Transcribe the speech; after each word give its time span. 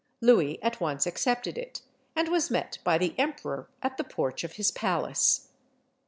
Louis 0.19 0.57
at 0.63 0.81
once 0.81 1.05
accepted 1.05 1.59
it, 1.59 1.83
and 2.15 2.27
was 2.27 2.49
met 2.49 2.79
by 2.83 2.97
the 2.97 3.13
emperor 3.19 3.69
at 3.83 3.97
the 3.97 4.03
porch 4.03 4.43
of 4.43 4.53
his 4.53 4.71
palace. 4.71 5.49